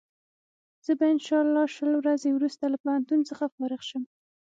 [0.85, 4.03] زه به انشا الله شل ورځې وروسته له پوهنتون څخه فارغ شم.